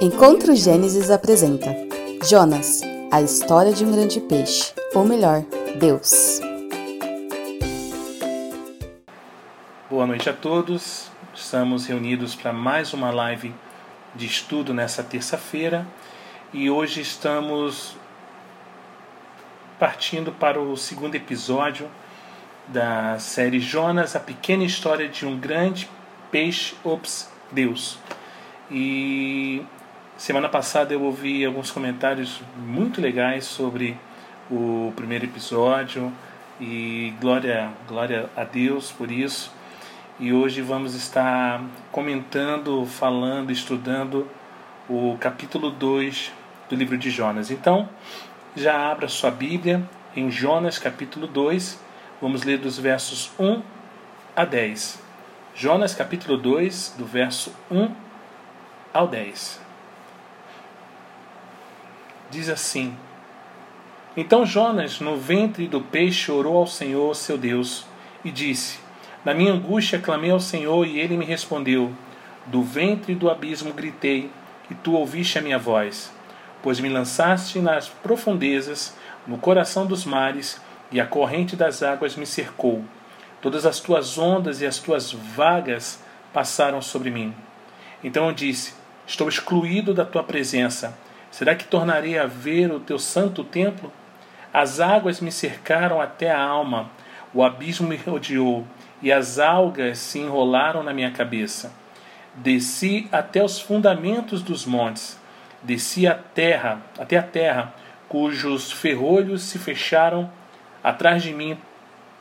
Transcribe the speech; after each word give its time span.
Encontro 0.00 0.54
Gênesis 0.54 1.10
apresenta 1.10 1.74
Jonas, 2.22 2.82
a 3.10 3.20
história 3.20 3.72
de 3.72 3.84
um 3.84 3.90
grande 3.90 4.20
peixe, 4.20 4.72
ou 4.94 5.04
melhor, 5.04 5.42
Deus. 5.76 6.38
Boa 9.90 10.06
noite 10.06 10.30
a 10.30 10.32
todos. 10.32 11.10
Estamos 11.34 11.86
reunidos 11.86 12.36
para 12.36 12.52
mais 12.52 12.94
uma 12.94 13.10
live 13.10 13.52
de 14.14 14.24
estudo 14.24 14.72
nessa 14.72 15.02
terça-feira 15.02 15.84
e 16.52 16.70
hoje 16.70 17.00
estamos 17.00 17.96
partindo 19.80 20.30
para 20.30 20.60
o 20.60 20.76
segundo 20.76 21.16
episódio 21.16 21.90
da 22.68 23.18
série 23.18 23.58
Jonas, 23.58 24.14
a 24.14 24.20
pequena 24.20 24.62
história 24.62 25.08
de 25.08 25.26
um 25.26 25.36
grande 25.36 25.90
peixe, 26.30 26.76
ops, 26.84 27.28
Deus. 27.50 27.98
E 28.70 29.64
semana 30.18 30.48
passada 30.48 30.92
eu 30.92 31.00
ouvi 31.02 31.44
alguns 31.44 31.70
comentários 31.70 32.42
muito 32.56 33.00
legais 33.00 33.44
sobre 33.44 33.96
o 34.50 34.92
primeiro 34.96 35.24
episódio 35.24 36.12
e 36.60 37.14
glória, 37.20 37.70
glória 37.86 38.28
a 38.36 38.42
Deus 38.42 38.90
por 38.90 39.12
isso. 39.12 39.52
E 40.18 40.32
hoje 40.32 40.60
vamos 40.60 40.96
estar 40.96 41.62
comentando, 41.92 42.84
falando, 42.84 43.52
estudando 43.52 44.28
o 44.88 45.16
capítulo 45.20 45.70
2 45.70 46.32
do 46.68 46.74
livro 46.74 46.98
de 46.98 47.10
Jonas. 47.10 47.52
Então, 47.52 47.88
já 48.56 48.90
abra 48.90 49.06
sua 49.06 49.30
Bíblia 49.30 49.88
em 50.16 50.28
Jonas 50.32 50.80
capítulo 50.80 51.28
2. 51.28 51.80
Vamos 52.20 52.42
ler 52.42 52.58
dos 52.58 52.76
versos 52.76 53.30
1 53.38 53.62
a 54.34 54.44
10. 54.44 55.00
Jonas 55.54 55.94
capítulo 55.94 56.36
2, 56.36 56.96
do 56.98 57.04
verso 57.06 57.54
1 57.70 57.94
ao 58.92 59.06
10. 59.06 59.67
Diz 62.30 62.50
assim: 62.50 62.94
Então 64.14 64.44
Jonas, 64.44 65.00
no 65.00 65.16
ventre 65.16 65.66
do 65.66 65.80
peixe, 65.80 66.30
orou 66.30 66.58
ao 66.58 66.66
Senhor, 66.66 67.14
seu 67.16 67.38
Deus, 67.38 67.86
e 68.22 68.30
disse: 68.30 68.78
Na 69.24 69.32
minha 69.32 69.52
angústia 69.52 69.98
clamei 69.98 70.30
ao 70.30 70.40
Senhor, 70.40 70.86
e 70.86 70.98
ele 70.98 71.16
me 71.16 71.24
respondeu: 71.24 71.90
Do 72.44 72.62
ventre 72.62 73.14
do 73.14 73.30
abismo 73.30 73.72
gritei, 73.72 74.30
e 74.70 74.74
tu 74.74 74.92
ouviste 74.92 75.38
a 75.38 75.42
minha 75.42 75.58
voz. 75.58 76.12
Pois 76.62 76.80
me 76.80 76.90
lançaste 76.90 77.60
nas 77.60 77.88
profundezas, 77.88 78.94
no 79.26 79.38
coração 79.38 79.86
dos 79.86 80.04
mares, 80.04 80.60
e 80.92 81.00
a 81.00 81.06
corrente 81.06 81.56
das 81.56 81.82
águas 81.82 82.14
me 82.14 82.26
cercou. 82.26 82.84
Todas 83.40 83.64
as 83.64 83.80
tuas 83.80 84.18
ondas 84.18 84.60
e 84.60 84.66
as 84.66 84.78
tuas 84.78 85.12
vagas 85.12 86.02
passaram 86.30 86.82
sobre 86.82 87.10
mim. 87.10 87.34
Então 88.04 88.26
eu 88.26 88.34
disse: 88.34 88.74
Estou 89.06 89.30
excluído 89.30 89.94
da 89.94 90.04
tua 90.04 90.22
presença. 90.22 90.94
Será 91.30 91.54
que 91.54 91.64
tornarei 91.64 92.18
a 92.18 92.26
ver 92.26 92.72
o 92.72 92.80
teu 92.80 92.98
santo 92.98 93.44
templo? 93.44 93.92
As 94.52 94.80
águas 94.80 95.20
me 95.20 95.30
cercaram 95.30 96.00
até 96.00 96.30
a 96.30 96.42
alma, 96.42 96.90
o 97.34 97.44
abismo 97.44 97.86
me 97.86 97.96
rodeou, 97.96 98.66
e 99.02 99.12
as 99.12 99.38
algas 99.38 99.98
se 99.98 100.18
enrolaram 100.18 100.82
na 100.82 100.92
minha 100.92 101.10
cabeça. 101.10 101.72
Desci 102.34 103.08
até 103.12 103.42
os 103.42 103.60
fundamentos 103.60 104.42
dos 104.42 104.64
montes, 104.64 105.18
desci 105.62 106.06
a 106.06 106.14
terra, 106.14 106.80
até 106.98 107.16
a 107.18 107.22
terra, 107.22 107.74
cujos 108.08 108.72
ferrolhos 108.72 109.42
se 109.42 109.58
fecharam 109.58 110.30
atrás 110.82 111.22
de 111.22 111.32
mim 111.32 111.58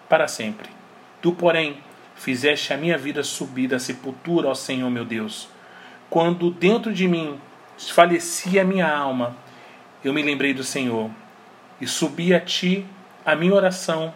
para 0.09 0.27
sempre. 0.27 0.69
Tu, 1.21 1.31
porém, 1.31 1.77
fizeste 2.16 2.73
a 2.73 2.77
minha 2.77 2.97
vida 2.97 3.23
subir 3.23 3.67
da 3.67 3.80
sepultura, 3.80 4.49
ó 4.49 4.53
Senhor 4.55 4.89
meu 4.89 5.05
Deus. 5.05 5.49
Quando 6.09 6.52
dentro 6.52 6.94
de 6.94 7.08
mim 7.08 7.39
desfalecia 7.78 8.64
minha 8.64 8.92
alma, 8.92 9.36
eu 10.03 10.14
me 10.14 10.22
lembrei 10.22 10.53
do 10.53 10.64
Senhor 10.64 11.09
e 11.80 11.88
subi 11.88 12.33
a 12.33 12.39
ti 12.39 12.86
a 13.25 13.36
minha 13.36 13.53
oração 13.53 14.14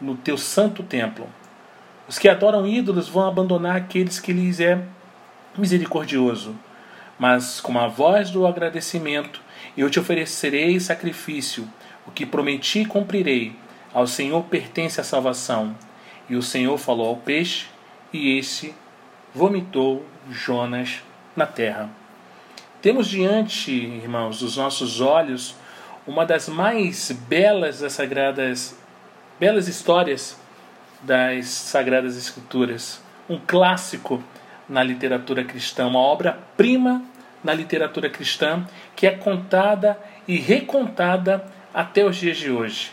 no 0.00 0.16
teu 0.16 0.36
santo 0.36 0.82
templo. 0.82 1.28
Os 2.08 2.18
que 2.18 2.28
adoram 2.28 2.66
ídolos 2.66 3.08
vão 3.08 3.26
abandonar 3.26 3.76
aqueles 3.76 4.20
que 4.20 4.32
lhes 4.32 4.60
é 4.60 4.82
misericordioso. 5.56 6.54
Mas 7.18 7.60
com 7.60 7.78
a 7.78 7.88
voz 7.88 8.30
do 8.30 8.46
agradecimento 8.46 9.40
eu 9.76 9.88
te 9.88 9.98
oferecerei 9.98 10.78
sacrifício, 10.78 11.66
o 12.06 12.10
que 12.10 12.26
prometi 12.26 12.84
cumprirei. 12.84 13.56
Ao 13.92 14.06
Senhor 14.06 14.42
pertence 14.44 15.00
a 15.00 15.04
salvação. 15.04 15.74
E 16.28 16.36
o 16.36 16.42
Senhor 16.42 16.76
falou 16.76 17.08
ao 17.08 17.16
peixe, 17.16 17.66
e 18.12 18.36
este 18.36 18.74
vomitou 19.34 20.04
Jonas 20.30 21.02
na 21.34 21.46
terra. 21.46 21.88
Temos 22.82 23.08
diante, 23.08 23.72
irmãos, 23.72 24.40
dos 24.40 24.58
nossos 24.58 25.00
olhos, 25.00 25.56
uma 26.06 26.26
das 26.26 26.46
mais 26.46 27.10
belas 27.10 27.80
das 27.80 27.94
sagradas, 27.94 28.78
belas 29.40 29.66
histórias 29.66 30.38
das 31.00 31.46
sagradas 31.46 32.16
escrituras, 32.16 33.02
um 33.28 33.38
clássico 33.38 34.22
na 34.68 34.82
literatura 34.82 35.42
cristã, 35.42 35.86
uma 35.86 36.00
obra-prima 36.00 37.02
na 37.42 37.54
literatura 37.54 38.10
cristã 38.10 38.66
que 38.94 39.06
é 39.06 39.10
contada 39.12 39.98
e 40.28 40.36
recontada 40.36 41.46
até 41.72 42.04
os 42.04 42.16
dias 42.16 42.36
de 42.36 42.50
hoje. 42.50 42.92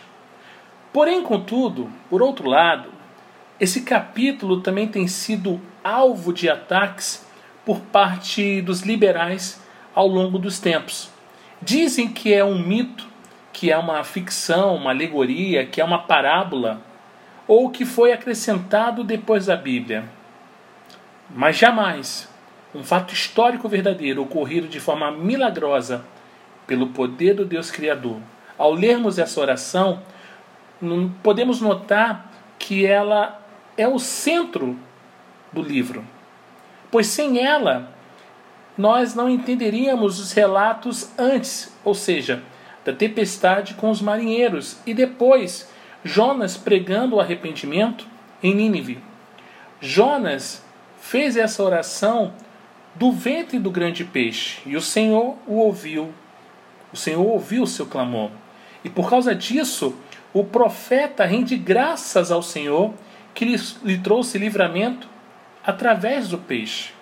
Porém, 0.94 1.22
contudo, 1.24 1.92
por 2.10 2.22
outro 2.22 2.48
lado, 2.48 2.90
esse 3.60 3.82
capítulo 3.82 4.62
também 4.62 4.88
tem 4.88 5.08
sido 5.08 5.60
alvo 5.84 6.32
de 6.32 6.50
ataques 6.50 7.28
por 7.66 7.80
parte 7.82 8.62
dos 8.62 8.82
liberais 8.82 9.63
ao 9.94 10.08
longo 10.08 10.38
dos 10.38 10.60
tempos. 10.60 11.10
Dizem 11.62 12.08
que 12.08 12.34
é 12.34 12.44
um 12.44 12.60
mito, 12.60 13.08
que 13.52 13.72
é 13.72 13.78
uma 13.78 14.04
ficção, 14.04 14.76
uma 14.76 14.92
alegoria, 14.92 15.66
que 15.66 15.80
é 15.80 15.86
uma 15.86 16.00
parábola, 16.00 16.82
ou 17.48 17.70
que 17.70 17.86
foi 17.86 18.12
acrescentado 18.12 19.04
depois 19.04 19.46
da 19.46 19.56
Bíblia. 19.56 20.06
Mas 21.30 21.58
jamais 21.58 22.30
um 22.74 22.84
fato 22.84 23.14
histórico 23.14 23.70
verdadeiro 23.70 24.24
ocorrido 24.24 24.68
de 24.68 24.80
forma 24.80 25.12
milagrosa 25.12 26.04
pelo 26.66 26.88
poder 26.88 27.36
do 27.36 27.46
Deus 27.46 27.70
Criador. 27.70 28.18
Ao 28.58 28.74
lermos 28.74 29.20
essa 29.20 29.40
oração, 29.40 30.02
podemos 31.22 31.62
notar 31.62 32.32
que 32.58 32.86
ela 32.86 33.42
é 33.78 33.88
o 33.88 34.00
centro 34.00 34.78
do 35.52 35.62
livro 35.62 36.04
pois 36.94 37.08
sem 37.08 37.44
ela 37.44 37.92
nós 38.78 39.14
não 39.14 39.30
entenderíamos 39.30 40.20
os 40.20 40.32
relatos 40.32 41.12
antes, 41.18 41.74
ou 41.84 41.94
seja, 41.94 42.42
da 42.84 42.92
tempestade 42.92 43.76
com 43.76 43.90
os 43.90 44.02
marinheiros, 44.02 44.78
e 44.86 44.94
depois 44.94 45.70
Jonas 46.04 46.58
pregando 46.58 47.16
o 47.16 47.20
arrependimento 47.20 48.06
em 48.42 48.54
Nínive. 48.54 49.00
Jonas 49.80 50.64
fez 51.00 51.38
essa 51.38 51.64
oração 51.64 52.34
do 52.96 53.12
ventre 53.12 53.60
do 53.60 53.72
grande 53.72 54.04
peixe, 54.04 54.62
e 54.66 54.76
o 54.76 54.82
Senhor 54.82 55.38
o 55.48 55.56
ouviu. 55.56 56.14
O 56.92 56.98
Senhor 56.98 57.26
ouviu 57.26 57.64
o 57.64 57.68
seu 57.68 57.86
clamor. 57.86 58.32
E 58.84 58.90
por 58.90 59.10
causa 59.10 59.34
disso, 59.34 59.96
o 60.34 60.44
profeta 60.44 61.26
rende 61.26 61.56
graças 61.58 62.32
ao 62.32 62.42
Senhor 62.42 62.94
que 63.34 63.46
lhe, 63.46 63.56
lhe 63.84 63.98
trouxe 63.98 64.38
livramento 64.38 65.08
através 65.66 66.28
do 66.28 66.38
peixe. 66.38 66.93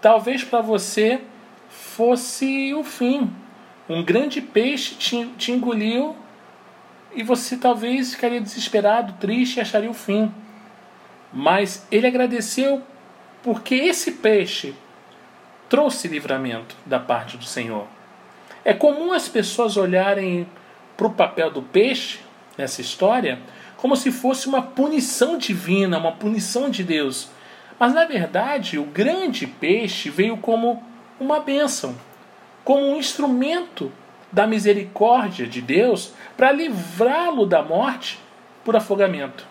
Talvez 0.00 0.44
para 0.44 0.60
você 0.60 1.20
fosse 1.68 2.72
o 2.74 2.84
fim. 2.84 3.30
Um 3.88 4.02
grande 4.04 4.40
peixe 4.40 4.94
te, 4.94 5.26
te 5.36 5.52
engoliu 5.52 6.16
e 7.14 7.22
você 7.22 7.56
talvez 7.56 8.14
ficaria 8.14 8.40
desesperado, 8.40 9.14
triste 9.14 9.56
e 9.56 9.60
acharia 9.60 9.90
o 9.90 9.94
fim. 9.94 10.32
Mas 11.32 11.86
ele 11.90 12.06
agradeceu 12.06 12.82
porque 13.42 13.74
esse 13.74 14.12
peixe 14.12 14.74
trouxe 15.68 16.08
livramento 16.08 16.76
da 16.86 16.98
parte 16.98 17.36
do 17.36 17.44
Senhor. 17.44 17.86
É 18.64 18.72
comum 18.72 19.12
as 19.12 19.28
pessoas 19.28 19.76
olharem 19.76 20.46
para 20.96 21.06
o 21.06 21.12
papel 21.12 21.50
do 21.50 21.62
peixe 21.62 22.20
nessa 22.56 22.80
história 22.80 23.38
como 23.78 23.96
se 23.96 24.10
fosse 24.10 24.48
uma 24.48 24.60
punição 24.60 25.38
divina, 25.38 25.98
uma 25.98 26.12
punição 26.12 26.68
de 26.68 26.82
Deus. 26.82 27.30
Mas 27.78 27.94
na 27.94 28.04
verdade, 28.04 28.78
o 28.78 28.84
grande 28.84 29.46
peixe 29.46 30.10
veio 30.10 30.36
como 30.36 30.82
uma 31.20 31.40
bênção, 31.40 31.94
como 32.64 32.84
um 32.86 32.96
instrumento 32.96 33.92
da 34.32 34.46
misericórdia 34.46 35.46
de 35.46 35.60
Deus 35.60 36.12
para 36.36 36.52
livrá-lo 36.52 37.46
da 37.46 37.62
morte 37.62 38.18
por 38.64 38.76
afogamento. 38.76 39.46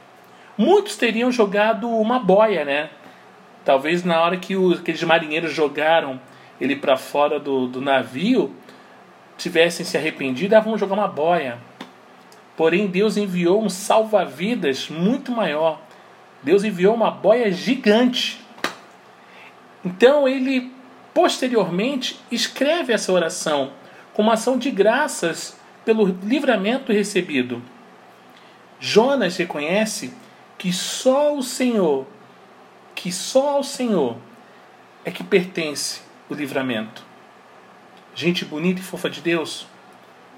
Muitos 0.58 0.96
teriam 0.96 1.32
jogado 1.32 1.90
uma 1.90 2.20
boia, 2.20 2.66
né? 2.66 2.90
Talvez 3.64 4.04
na 4.04 4.22
hora 4.22 4.38
que 4.38 4.56
os, 4.56 4.80
aqueles 4.80 5.04
marinheiros 5.04 5.54
jogaram 5.54 6.20
ele 6.60 6.76
para 6.76 6.98
fora 6.98 7.40
do, 7.40 7.68
do 7.68 7.82
navio, 7.82 8.56
tivessem 9.38 9.86
se 9.86 9.98
arrependido, 9.98 10.56
ah, 10.56 10.60
vamos 10.60 10.80
jogar 10.80 10.96
uma 10.96 11.08
boia. 11.08 11.60
Porém, 12.56 12.88
Deus 12.88 13.18
enviou 13.18 13.62
um 13.62 13.70
salva-vidas 13.70 14.90
muito 14.90 15.32
maior 15.32 15.80
Deus 16.44 16.64
enviou 16.64 16.94
uma 16.94 17.12
boia 17.12 17.52
gigante. 17.52 18.40
Então 19.84 20.28
ele 20.28 20.72
posteriormente 21.14 22.20
escreve 22.32 22.94
essa 22.94 23.12
oração 23.12 23.72
como 24.14 24.32
ação 24.32 24.58
de 24.58 24.72
graças 24.72 25.58
pelo 25.86 26.06
livramento 26.24 26.92
recebido. 26.92 27.62
Jonas 28.80 29.38
reconhece 29.38 30.14
que 30.58 30.72
só 30.74 31.36
o 31.36 31.42
Senhor, 31.42 32.06
que 32.94 33.12
só 33.12 33.52
ao 33.52 33.64
Senhor 33.64 34.18
é 35.06 35.12
que 35.12 35.24
pertence 35.24 36.02
o 36.30 36.34
livramento. 36.34 37.04
Gente 38.14 38.44
bonita 38.44 38.82
e 38.82 38.84
fofa 38.84 39.10
de 39.10 39.22
Deus, 39.22 39.68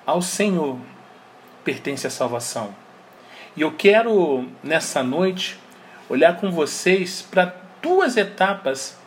ao 0.06 0.22
Senhor 0.22 0.78
pertence 1.63 2.06
a 2.06 2.10
salvação. 2.10 2.75
E 3.56 3.62
eu 3.62 3.72
quero, 3.72 4.48
nessa 4.63 5.02
noite, 5.02 5.57
olhar 6.10 6.38
com 6.38 6.52
vocês 6.52 7.22
para 7.22 7.56
duas 7.82 8.18
etapas 8.18 8.98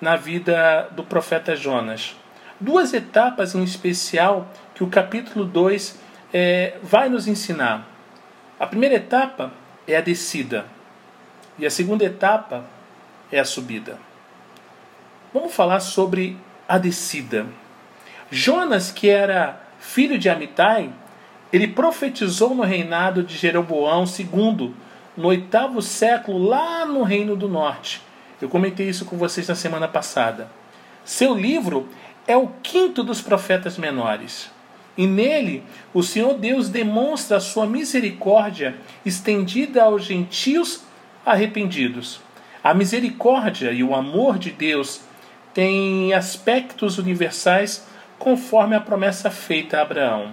na 0.00 0.16
vida 0.16 0.88
do 0.92 1.02
profeta 1.02 1.54
Jonas. 1.56 2.16
Duas 2.60 2.94
etapas 2.94 3.54
em 3.54 3.64
especial 3.64 4.48
que 4.74 4.84
o 4.84 4.88
capítulo 4.88 5.44
2 5.44 5.98
é, 6.32 6.76
vai 6.82 7.08
nos 7.08 7.26
ensinar. 7.26 7.86
A 8.58 8.66
primeira 8.66 8.94
etapa 8.94 9.52
é 9.86 9.96
a 9.96 10.00
descida, 10.00 10.64
e 11.58 11.66
a 11.66 11.70
segunda 11.70 12.04
etapa 12.04 12.64
é 13.30 13.40
a 13.40 13.44
subida. 13.44 13.98
Vamos 15.34 15.54
falar 15.54 15.80
sobre 15.80 16.36
a 16.68 16.78
descida. 16.78 17.46
Jonas, 18.30 18.90
que 18.90 19.08
era 19.08 19.60
filho 19.78 20.18
de 20.18 20.28
Amitai, 20.28 20.92
ele 21.52 21.68
profetizou 21.68 22.54
no 22.54 22.62
reinado 22.62 23.22
de 23.22 23.36
Jeroboão 23.36 24.04
II, 24.04 24.74
no 25.16 25.28
oitavo 25.28 25.82
século, 25.82 26.38
lá 26.46 26.86
no 26.86 27.02
Reino 27.02 27.36
do 27.36 27.48
Norte. 27.48 28.00
Eu 28.40 28.48
comentei 28.48 28.88
isso 28.88 29.04
com 29.04 29.16
vocês 29.16 29.48
na 29.48 29.54
semana 29.54 29.86
passada. 29.86 30.50
Seu 31.04 31.34
livro 31.34 31.88
é 32.26 32.36
o 32.36 32.48
quinto 32.62 33.02
dos 33.02 33.20
profetas 33.20 33.76
menores. 33.76 34.50
E 34.96 35.06
nele, 35.06 35.62
o 35.94 36.02
Senhor 36.02 36.34
Deus 36.34 36.68
demonstra 36.68 37.38
a 37.38 37.40
sua 37.40 37.66
misericórdia 37.66 38.74
estendida 39.04 39.82
aos 39.84 40.04
gentios 40.04 40.82
arrependidos. 41.24 42.20
A 42.62 42.74
misericórdia 42.74 43.72
e 43.72 43.82
o 43.82 43.94
amor 43.94 44.38
de 44.38 44.50
Deus 44.50 45.00
têm 45.54 46.12
aspectos 46.12 46.98
universais 46.98 47.86
conforme 48.18 48.76
a 48.76 48.80
promessa 48.80 49.30
feita 49.30 49.78
a 49.78 49.82
Abraão. 49.82 50.32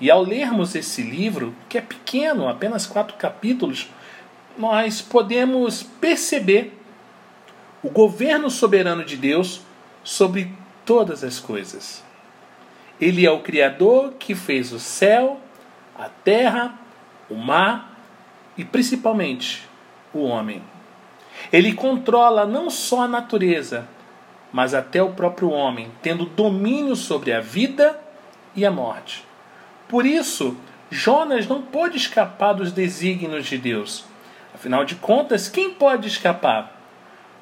E 0.00 0.10
ao 0.10 0.22
lermos 0.22 0.74
esse 0.74 1.02
livro, 1.02 1.54
que 1.68 1.78
é 1.78 1.80
pequeno, 1.80 2.48
apenas 2.48 2.86
quatro 2.86 3.16
capítulos, 3.16 3.88
nós 4.56 5.00
podemos 5.00 5.82
perceber 5.82 6.78
o 7.82 7.90
governo 7.90 8.50
soberano 8.50 9.04
de 9.04 9.16
Deus 9.16 9.60
sobre 10.02 10.50
todas 10.84 11.22
as 11.24 11.38
coisas. 11.38 12.02
Ele 13.00 13.26
é 13.26 13.30
o 13.30 13.40
Criador 13.40 14.14
que 14.18 14.34
fez 14.34 14.72
o 14.72 14.78
céu, 14.78 15.40
a 15.96 16.08
terra, 16.08 16.78
o 17.28 17.34
mar 17.34 17.98
e 18.56 18.64
principalmente 18.64 19.68
o 20.12 20.22
homem. 20.22 20.62
Ele 21.52 21.72
controla 21.74 22.46
não 22.46 22.70
só 22.70 23.02
a 23.02 23.08
natureza, 23.08 23.86
mas 24.52 24.72
até 24.72 25.02
o 25.02 25.12
próprio 25.12 25.50
homem, 25.50 25.90
tendo 26.00 26.26
domínio 26.26 26.94
sobre 26.94 27.32
a 27.32 27.40
vida 27.40 28.00
e 28.54 28.64
a 28.64 28.70
morte. 28.70 29.24
Por 29.88 30.06
isso, 30.06 30.56
Jonas 30.90 31.48
não 31.48 31.60
pôde 31.60 31.96
escapar 31.96 32.52
dos 32.52 32.70
desígnios 32.70 33.46
de 33.46 33.58
Deus. 33.58 34.04
Afinal 34.64 34.86
de 34.86 34.94
contas, 34.94 35.46
quem 35.46 35.74
pode 35.74 36.08
escapar? 36.08 36.80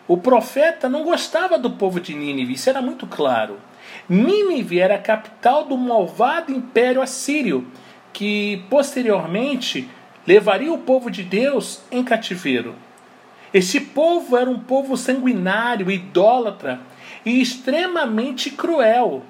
O 0.08 0.16
profeta 0.16 0.88
não 0.88 1.04
gostava 1.04 1.56
do 1.56 1.70
povo 1.70 2.00
de 2.00 2.12
Nínive, 2.12 2.54
isso 2.54 2.68
era 2.68 2.82
muito 2.82 3.06
claro. 3.06 3.60
Nínive 4.08 4.80
era 4.80 4.96
a 4.96 4.98
capital 4.98 5.64
do 5.64 5.76
malvado 5.76 6.50
império 6.50 7.00
assírio, 7.00 7.64
que 8.12 8.64
posteriormente 8.68 9.88
levaria 10.26 10.72
o 10.72 10.78
povo 10.78 11.08
de 11.12 11.22
Deus 11.22 11.82
em 11.92 12.02
cativeiro. 12.02 12.74
Este 13.54 13.78
povo 13.78 14.36
era 14.36 14.50
um 14.50 14.58
povo 14.58 14.96
sanguinário, 14.96 15.92
idólatra, 15.92 16.80
e 17.24 17.40
extremamente 17.40 18.50
cruel. 18.50 19.22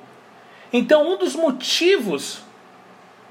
Então, 0.73 1.13
um 1.13 1.19
dos 1.19 1.37
motivos 1.37 2.43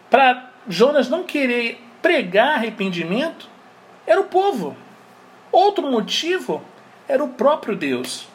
para 0.08 0.52
Jonas 0.68 1.10
não 1.10 1.24
querer 1.24 1.82
pregar 2.00 2.58
arrependimento 2.58 3.50
era 4.06 4.20
o 4.20 4.26
povo. 4.26 4.76
Outro 5.52 5.90
motivo 5.90 6.62
era 7.08 7.24
o 7.24 7.30
próprio 7.30 7.76
Deus. 7.76 8.28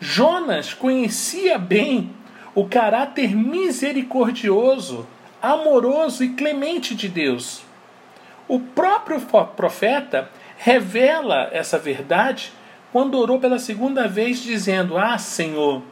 Jonas 0.00 0.74
conhecia 0.74 1.58
bem 1.58 2.10
o 2.54 2.66
caráter 2.66 3.34
misericordioso, 3.34 5.06
amoroso 5.40 6.24
e 6.24 6.30
clemente 6.30 6.94
de 6.94 7.08
Deus. 7.08 7.62
O 8.46 8.60
próprio 8.60 9.20
profeta 9.56 10.30
revela 10.58 11.48
essa 11.52 11.78
verdade 11.78 12.52
quando 12.92 13.18
orou 13.18 13.40
pela 13.40 13.58
segunda 13.58 14.06
vez, 14.06 14.42
dizendo: 14.42 14.98
Ah, 14.98 15.18
Senhor, 15.18 15.82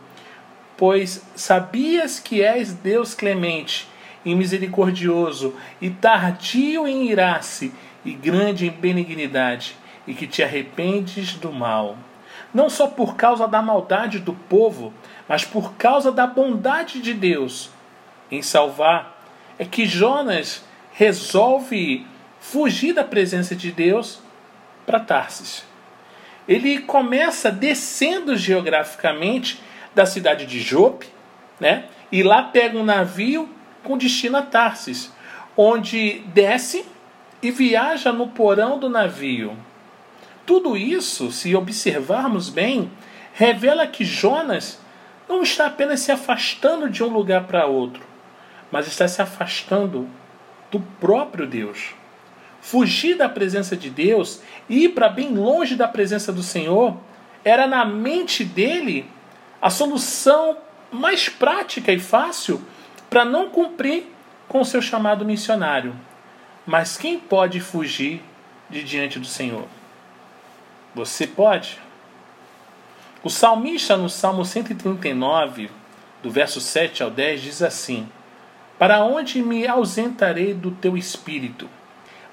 pois 0.77 1.25
sabias 1.35 2.21
que 2.21 2.43
és 2.43 2.73
Deus 2.73 3.15
clemente 3.15 3.89
e 4.25 4.35
misericordioso, 4.35 5.55
e 5.81 5.91
tardio 5.91 6.87
em 6.87 7.11
irar-se, 7.11 7.73
e 8.05 8.13
grande 8.13 8.67
em 8.67 8.71
benignidade, 8.71 9.77
e 10.07 10.15
que 10.15 10.27
te 10.27 10.43
arrependes 10.43 11.35
do 11.35 11.53
mal. 11.53 11.97
Não 12.53 12.69
só 12.69 12.87
por 12.87 13.17
causa 13.17 13.49
da 13.49 13.63
maldade 13.63 14.19
do 14.19 14.33
povo, 14.33 14.93
mas 15.29 15.45
por 15.45 15.75
causa 15.75 16.11
da 16.13 16.27
bondade 16.27 17.01
de 17.01 17.15
Deus 17.15 17.71
em 18.31 18.43
salvar, 18.43 19.23
é 19.59 19.65
que 19.65 19.87
Jonas 19.87 20.65
resolve 20.93 22.07
fugir 22.41 22.93
da 22.93 23.05
presença 23.05 23.55
de 23.55 23.71
Deus 23.71 24.21
para 24.85 25.01
Tarsis 25.01 25.65
ele 26.47 26.81
começa 26.81 27.51
descendo 27.51 28.37
geograficamente 28.37 29.61
da 29.95 30.07
cidade 30.07 30.47
de 30.47 30.61
Jope, 30.61 31.07
né? 31.61 31.85
E 32.11 32.23
lá 32.23 32.43
pega 32.43 32.77
um 32.77 32.85
navio 32.85 33.49
com 33.83 33.99
destino 33.99 34.39
a 34.39 34.43
Tarsis, 34.43 35.13
onde 35.57 36.21
desce 36.27 36.85
e 37.43 37.51
viaja 37.51 38.13
no 38.13 38.29
porão 38.29 38.79
do 38.79 38.89
navio. 38.89 39.57
Tudo 40.47 40.77
isso, 40.77 41.31
se 41.31 41.55
observarmos 41.55 42.49
bem, 42.49 42.91
revela 43.33 43.87
que 43.87 44.05
Jonas 44.05 44.81
não 45.29 45.43
está 45.43 45.67
apenas 45.67 46.01
se 46.01 46.13
afastando 46.13 46.89
de 46.91 47.03
um 47.03 47.09
lugar 47.09 47.45
para 47.45 47.67
outro, 47.67 48.03
mas 48.71 48.87
está 48.87 49.07
se 49.07 49.23
afastando 49.23 50.09
do 50.71 50.81
próprio 50.81 51.47
Deus 51.47 51.95
fugir 52.63 53.17
da 53.17 53.29
presença 53.29 53.77
de 53.77 53.91
Deus 53.91 54.41
e 54.69 54.85
ir 54.85 54.91
para 54.91 55.09
bem 55.09 55.35
longe 55.35 55.75
da 55.75 55.89
presença 55.89 56.33
do 56.33 56.45
Senhor 56.45 56.97
era 57.45 57.67
na 57.67 57.85
mente 57.85 58.45
dele 58.45 59.05
a 59.61 59.69
solução 59.69 60.57
mais 60.91 61.29
prática 61.29 61.93
e 61.93 61.99
fácil 61.99 62.63
para 63.13 63.27
não 63.27 63.51
cumprir 63.51 64.07
com 64.49 64.63
o 64.63 64.65
seu 64.65 64.81
chamado 64.81 65.23
missionário. 65.23 65.95
Mas 66.65 66.97
quem 66.97 67.21
pode 67.21 67.61
fugir 67.61 68.23
de 68.71 68.83
diante 68.83 69.19
do 69.19 69.27
Senhor? 69.27 69.67
Você 70.95 71.27
pode? 71.27 71.79
O 73.23 73.29
salmista 73.29 73.99
no 73.99 74.09
Salmo 74.09 74.47
139, 74.47 75.71
do 76.23 76.31
verso 76.31 76.59
7 76.59 77.03
ao 77.03 77.11
10, 77.11 77.43
diz 77.43 77.63
assim: 77.63 78.09
Para 78.79 79.05
onde 79.05 79.43
me 79.43 79.67
ausentarei 79.67 80.55
do 80.55 80.71
teu 80.71 80.97
espírito? 80.97 81.69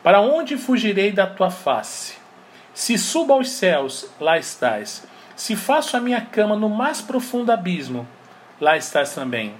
Para 0.01 0.21
onde 0.21 0.55
fugirei 0.55 1.11
da 1.11 1.27
tua 1.27 1.51
face? 1.51 2.15
Se 2.73 2.97
subo 2.97 3.33
aos 3.33 3.49
céus, 3.49 4.09
lá 4.17 4.37
estás. 4.37 5.05
Se 5.35 5.57
faço 5.57 5.97
a 5.97 5.99
minha 5.99 6.21
cama 6.21 6.55
no 6.55 6.69
mais 6.69 7.01
profundo 7.01 7.51
abismo, 7.51 8.07
lá 8.61 8.77
estás 8.77 9.13
também. 9.13 9.53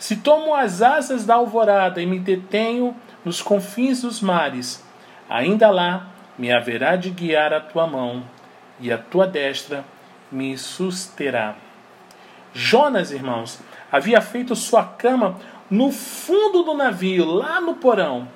Se 0.00 0.16
tomo 0.16 0.52
as 0.52 0.82
asas 0.82 1.24
da 1.24 1.36
alvorada 1.36 2.02
e 2.02 2.06
me 2.06 2.18
detenho 2.18 2.96
nos 3.24 3.40
confins 3.40 4.02
dos 4.02 4.20
mares, 4.20 4.84
ainda 5.28 5.70
lá 5.70 6.08
me 6.36 6.50
haverá 6.50 6.96
de 6.96 7.10
guiar 7.10 7.54
a 7.54 7.60
tua 7.60 7.86
mão, 7.86 8.24
e 8.80 8.90
a 8.90 8.98
tua 8.98 9.28
destra 9.28 9.84
me 10.32 10.58
susterá. 10.58 11.54
Jonas, 12.52 13.12
irmãos, 13.12 13.60
havia 13.92 14.20
feito 14.20 14.56
sua 14.56 14.82
cama 14.82 15.36
no 15.70 15.92
fundo 15.92 16.64
do 16.64 16.74
navio, 16.74 17.24
lá 17.24 17.60
no 17.60 17.76
porão 17.76 18.26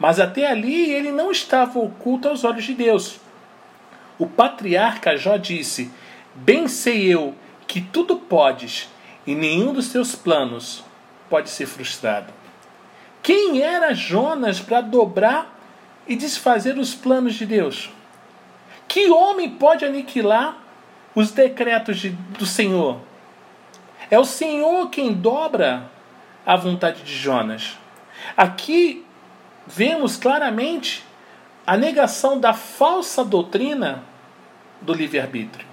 mas 0.00 0.18
até 0.18 0.50
ali 0.50 0.90
ele 0.90 1.12
não 1.12 1.30
estava 1.30 1.78
oculto 1.78 2.26
aos 2.26 2.42
olhos 2.42 2.64
de 2.64 2.72
Deus. 2.72 3.20
O 4.18 4.26
patriarca 4.26 5.14
Jó 5.14 5.36
disse: 5.36 5.90
Bem 6.34 6.66
sei 6.66 7.14
eu 7.14 7.34
que 7.66 7.82
tudo 7.82 8.16
podes, 8.16 8.88
e 9.26 9.34
nenhum 9.34 9.74
dos 9.74 9.92
teus 9.92 10.16
planos 10.16 10.82
pode 11.30 11.48
ser 11.48 11.66
frustrado. 11.66 12.32
Quem 13.22 13.62
era 13.62 13.94
Jonas 13.94 14.60
para 14.60 14.80
dobrar 14.80 15.58
e 16.06 16.16
desfazer 16.16 16.76
os 16.76 16.94
planos 16.94 17.34
de 17.34 17.46
Deus? 17.46 17.90
Que 18.88 19.08
homem 19.08 19.48
pode 19.50 19.84
aniquilar 19.84 20.58
os 21.14 21.30
decretos 21.30 21.98
de, 21.98 22.10
do 22.10 22.44
Senhor? 22.44 22.98
É 24.10 24.18
o 24.18 24.24
Senhor 24.24 24.90
quem 24.90 25.12
dobra 25.12 25.88
a 26.44 26.56
vontade 26.56 27.02
de 27.02 27.14
Jonas. 27.14 27.78
Aqui 28.36 29.06
vemos 29.66 30.16
claramente 30.16 31.04
a 31.64 31.76
negação 31.76 32.40
da 32.40 32.52
falsa 32.52 33.24
doutrina 33.24 34.02
do 34.80 34.92
livre-arbítrio, 34.92 35.66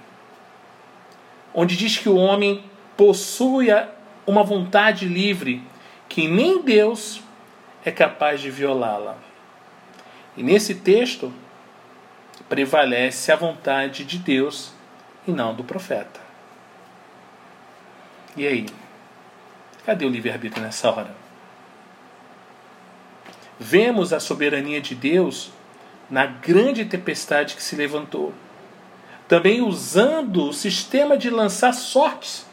onde 1.52 1.76
diz 1.76 1.98
que 1.98 2.08
o 2.08 2.16
homem 2.16 2.62
possui 2.96 3.68
uma 4.28 4.44
vontade 4.44 5.08
livre 5.08 5.62
que 6.06 6.28
nem 6.28 6.62
Deus 6.62 7.22
é 7.82 7.90
capaz 7.90 8.42
de 8.42 8.50
violá-la. 8.50 9.16
E 10.36 10.42
nesse 10.42 10.74
texto 10.74 11.32
prevalece 12.46 13.32
a 13.32 13.36
vontade 13.36 14.04
de 14.04 14.18
Deus 14.18 14.72
e 15.26 15.30
não 15.30 15.54
do 15.54 15.64
profeta. 15.64 16.20
E 18.36 18.46
aí? 18.46 18.66
Cadê 19.86 20.04
o 20.04 20.10
livre-arbítrio 20.10 20.62
nessa 20.62 20.90
hora? 20.90 21.16
Vemos 23.58 24.12
a 24.12 24.20
soberania 24.20 24.80
de 24.80 24.94
Deus 24.94 25.50
na 26.10 26.26
grande 26.26 26.84
tempestade 26.84 27.56
que 27.56 27.62
se 27.62 27.74
levantou. 27.74 28.34
Também 29.26 29.62
usando 29.62 30.44
o 30.44 30.52
sistema 30.52 31.16
de 31.16 31.30
lançar 31.30 31.72
sortes 31.72 32.47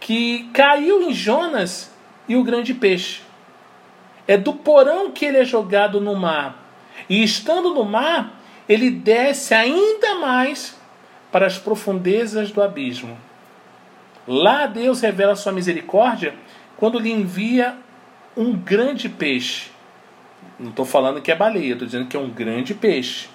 que 0.00 0.48
caiu 0.52 1.02
em 1.02 1.12
Jonas 1.12 1.92
e 2.26 2.34
o 2.34 2.42
grande 2.42 2.74
peixe. 2.74 3.20
É 4.26 4.36
do 4.36 4.54
porão 4.54 5.10
que 5.10 5.24
ele 5.26 5.38
é 5.38 5.44
jogado 5.44 6.00
no 6.00 6.16
mar. 6.16 6.56
E 7.08 7.22
estando 7.22 7.74
no 7.74 7.84
mar, 7.84 8.40
ele 8.68 8.90
desce 8.90 9.54
ainda 9.54 10.16
mais 10.16 10.78
para 11.30 11.46
as 11.46 11.58
profundezas 11.58 12.50
do 12.50 12.62
abismo. 12.62 13.16
Lá 14.26 14.66
Deus 14.66 15.00
revela 15.00 15.36
sua 15.36 15.52
misericórdia 15.52 16.34
quando 16.76 16.98
lhe 16.98 17.10
envia 17.10 17.76
um 18.36 18.52
grande 18.52 19.08
peixe. 19.08 19.70
Não 20.58 20.70
estou 20.70 20.84
falando 20.84 21.20
que 21.20 21.32
é 21.32 21.36
baleia, 21.36 21.72
estou 21.72 21.86
dizendo 21.86 22.06
que 22.06 22.16
é 22.16 22.20
um 22.20 22.30
grande 22.30 22.74
peixe 22.74 23.28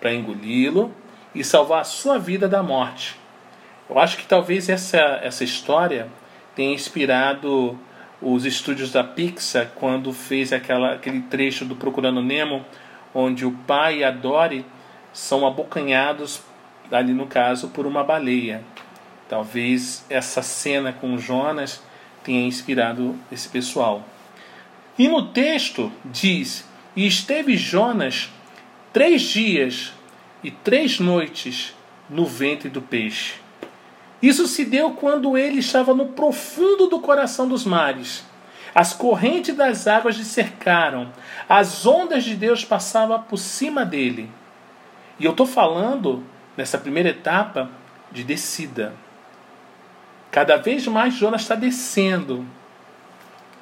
para 0.00 0.14
engoli-lo 0.14 0.94
e 1.34 1.42
salvar 1.42 1.80
a 1.80 1.84
sua 1.84 2.18
vida 2.18 2.48
da 2.48 2.62
morte. 2.62 3.21
Eu 3.88 3.98
acho 3.98 4.16
que 4.16 4.26
talvez 4.26 4.68
essa, 4.68 5.20
essa 5.22 5.44
história 5.44 6.08
tenha 6.54 6.74
inspirado 6.74 7.78
os 8.20 8.44
estúdios 8.44 8.92
da 8.92 9.02
Pixar 9.02 9.72
quando 9.74 10.12
fez 10.12 10.52
aquela, 10.52 10.94
aquele 10.94 11.20
trecho 11.22 11.64
do 11.64 11.74
Procurando 11.74 12.22
Nemo, 12.22 12.64
onde 13.14 13.44
o 13.44 13.52
pai 13.66 13.98
e 13.98 14.04
a 14.04 14.10
Dory 14.10 14.64
são 15.12 15.46
abocanhados, 15.46 16.40
ali 16.90 17.12
no 17.12 17.26
caso, 17.26 17.68
por 17.68 17.86
uma 17.86 18.04
baleia. 18.04 18.62
Talvez 19.28 20.06
essa 20.08 20.42
cena 20.42 20.92
com 20.92 21.18
Jonas 21.18 21.82
tenha 22.22 22.46
inspirado 22.46 23.18
esse 23.30 23.48
pessoal. 23.48 24.04
E 24.98 25.08
no 25.08 25.28
texto 25.28 25.90
diz: 26.04 26.68
E 26.94 27.06
esteve 27.06 27.56
Jonas 27.56 28.30
três 28.92 29.22
dias 29.22 29.92
e 30.44 30.50
três 30.50 31.00
noites 31.00 31.74
no 32.08 32.26
ventre 32.26 32.68
do 32.68 32.82
peixe. 32.82 33.41
Isso 34.22 34.46
se 34.46 34.64
deu 34.64 34.92
quando 34.92 35.36
ele 35.36 35.58
estava 35.58 35.92
no 35.92 36.06
profundo 36.06 36.86
do 36.86 37.00
coração 37.00 37.48
dos 37.48 37.64
mares. 37.64 38.24
As 38.74 38.94
correntes 38.94 39.54
das 39.54 39.86
águas 39.86 40.16
lhe 40.16 40.24
cercaram, 40.24 41.12
as 41.48 41.84
ondas 41.84 42.24
de 42.24 42.34
Deus 42.34 42.64
passavam 42.64 43.20
por 43.22 43.36
cima 43.36 43.84
dele. 43.84 44.30
E 45.18 45.24
eu 45.24 45.32
estou 45.32 45.44
falando, 45.44 46.24
nessa 46.56 46.78
primeira 46.78 47.10
etapa, 47.10 47.68
de 48.10 48.24
descida. 48.24 48.94
Cada 50.30 50.56
vez 50.56 50.86
mais 50.86 51.14
Jonas 51.14 51.42
está 51.42 51.54
descendo. 51.54 52.46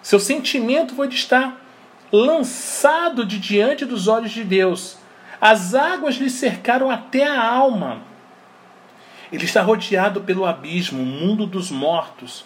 Seu 0.02 0.21
sentimento 0.21 0.95
foi 0.95 1.09
de 1.09 1.17
estar 1.17 1.61
lançado 2.12 3.25
de 3.25 3.38
diante 3.38 3.85
dos 3.85 4.07
olhos 4.07 4.31
de 4.31 4.45
Deus. 4.45 4.97
As 5.40 5.75
águas 5.75 6.17
lhe 6.17 6.31
cercaram 6.31 6.90
até 6.90 7.26
a 7.26 7.43
alma. 7.43 8.10
Ele 9.32 9.44
está 9.44 9.62
rodeado 9.62 10.20
pelo 10.22 10.44
abismo, 10.44 11.02
o 11.02 11.06
mundo 11.06 11.46
dos 11.46 11.70
mortos. 11.70 12.44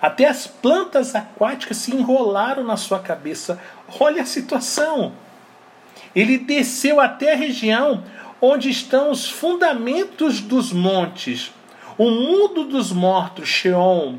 Até 0.00 0.26
as 0.26 0.46
plantas 0.46 1.14
aquáticas 1.14 1.78
se 1.78 1.94
enrolaram 1.94 2.64
na 2.64 2.76
sua 2.76 2.98
cabeça. 2.98 3.60
Olha 3.98 4.22
a 4.22 4.26
situação. 4.26 5.12
Ele 6.14 6.38
desceu 6.38 7.00
até 7.00 7.32
a 7.32 7.36
região 7.36 8.04
onde 8.40 8.68
estão 8.68 9.10
os 9.10 9.30
fundamentos 9.30 10.40
dos 10.40 10.72
montes, 10.72 11.52
o 11.96 12.10
mundo 12.10 12.64
dos 12.64 12.92
mortos, 12.92 13.48
Sheol. 13.48 14.16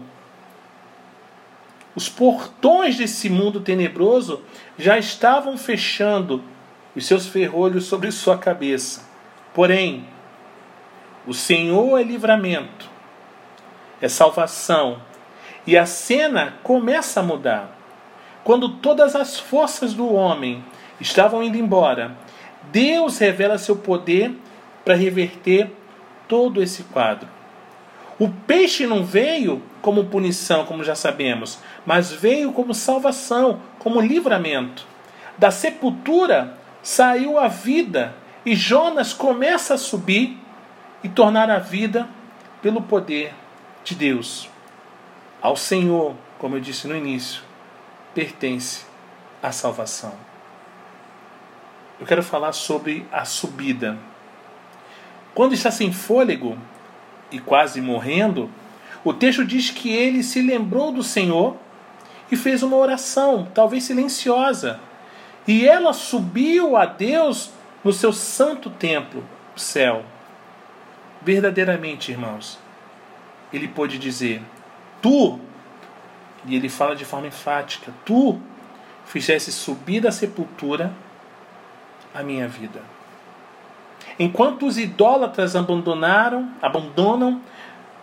Os 1.95 2.09
portões 2.09 2.97
desse 2.97 3.29
mundo 3.29 3.61
tenebroso 3.61 4.41
já 4.77 4.97
estavam 4.97 5.57
fechando 5.57 6.43
os 6.95 7.05
seus 7.05 7.27
ferrolhos 7.27 7.85
sobre 7.85 8.11
sua 8.11 8.37
cabeça. 8.37 9.03
Porém, 9.53 10.05
o 11.27 11.33
Senhor 11.33 11.99
é 11.99 12.03
livramento, 12.03 12.89
é 14.01 14.07
salvação. 14.07 15.01
E 15.67 15.75
a 15.77 15.85
cena 15.85 16.55
começa 16.61 17.19
a 17.19 17.23
mudar. 17.23 17.75
Quando 18.43 18.69
todas 18.69 19.15
as 19.15 19.39
forças 19.39 19.93
do 19.93 20.13
homem 20.13 20.63
estavam 21.01 21.41
indo 21.41 21.57
embora, 21.57 22.15
Deus 22.71 23.17
revela 23.17 23.57
seu 23.57 23.75
poder 23.75 24.35
para 24.83 24.93
reverter 24.93 25.71
todo 26.27 26.61
esse 26.61 26.83
quadro. 26.83 27.27
O 28.19 28.29
peixe 28.29 28.85
não 28.85 29.03
veio 29.03 29.61
como 29.81 30.05
punição, 30.05 30.65
como 30.65 30.83
já 30.83 30.95
sabemos, 30.95 31.59
mas 31.85 32.11
veio 32.11 32.53
como 32.53 32.73
salvação, 32.73 33.59
como 33.79 33.99
livramento. 33.99 34.85
Da 35.37 35.51
sepultura 35.51 36.57
saiu 36.81 37.37
a 37.37 37.47
vida 37.47 38.15
e 38.45 38.55
Jonas 38.55 39.11
começa 39.11 39.73
a 39.73 39.77
subir 39.77 40.37
e 41.05 41.09
tornar 41.09 41.51
a 41.51 41.59
vida 41.59 42.09
pelo 42.63 42.81
poder 42.81 43.31
de 43.83 43.93
Deus. 43.93 44.49
Ao 45.39 45.55
Senhor, 45.55 46.15
como 46.39 46.55
eu 46.55 46.59
disse 46.59 46.87
no 46.87 46.95
início, 46.95 47.43
pertence 48.15 48.87
a 49.39 49.51
salvação. 49.51 50.15
Eu 51.99 52.07
quero 52.07 52.23
falar 52.23 52.53
sobre 52.53 53.05
a 53.11 53.23
subida. 53.23 53.99
Quando 55.35 55.53
está 55.53 55.69
sem 55.69 55.93
fôlego, 55.93 56.57
e 57.31 57.37
quase 57.37 57.79
morrendo, 57.81 58.49
o 59.03 59.13
texto 59.13 59.45
diz 59.45 59.69
que 59.69 59.91
ele 59.91 60.23
se 60.23 60.41
lembrou 60.41 60.91
do 60.91 61.03
Senhor 61.03 61.55
e 62.31 62.35
fez 62.35 62.63
uma 62.63 62.77
oração, 62.77 63.47
talvez 63.53 63.83
silenciosa. 63.83 64.79
E 65.47 65.67
ela 65.67 65.93
subiu 65.93 66.75
a 66.75 66.87
Deus 66.87 67.51
no 67.83 67.93
seu 67.93 68.11
santo 68.11 68.71
templo, 68.71 69.23
o 69.55 69.59
céu. 69.59 70.03
Verdadeiramente, 71.25 72.11
irmãos, 72.11 72.59
ele 73.51 73.67
pôde 73.67 73.97
dizer: 73.97 74.43
Tu, 75.01 75.39
e 76.45 76.55
ele 76.55 76.69
fala 76.69 76.95
de 76.95 77.03
forma 77.03 77.25
enfática, 77.25 77.91
tu 78.05 78.39
fizesse 79.07 79.51
subir 79.51 80.01
da 80.01 80.11
sepultura 80.11 80.93
a 82.13 82.21
minha 82.21 82.47
vida. 82.47 82.79
Enquanto 84.19 84.67
os 84.67 84.77
idólatras 84.77 85.55
abandonaram, 85.55 86.47
abandonam 86.61 87.41